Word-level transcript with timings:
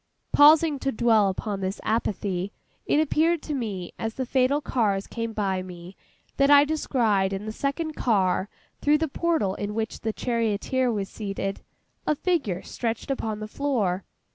Pausing 0.33 0.79
to 0.79 0.91
dwell 0.91 1.29
upon 1.29 1.61
this 1.61 1.79
apathy, 1.83 2.51
it 2.87 2.99
appeared 2.99 3.43
to 3.43 3.53
me, 3.53 3.91
as 3.99 4.15
the 4.15 4.25
fatal 4.25 4.59
cars 4.59 5.05
came 5.05 5.31
by 5.31 5.61
me, 5.61 5.95
that 6.37 6.49
I 6.49 6.65
descried 6.65 7.31
in 7.33 7.45
the 7.45 7.51
second 7.51 7.93
car, 7.93 8.49
through 8.81 8.97
the 8.97 9.07
portal 9.07 9.53
in 9.53 9.75
which 9.75 9.99
the 9.99 10.11
charioteer 10.11 10.91
was 10.91 11.07
seated, 11.07 11.61
a 12.07 12.15
figure 12.15 12.63
stretched 12.63 13.11
upon 13.11 13.41
the 13.41 13.47
floor. 13.47 14.03